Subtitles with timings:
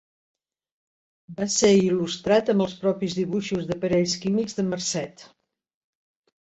[1.41, 5.29] Va ser il·lustrat amb els propis dibuixos d'aparells químics de Marcet.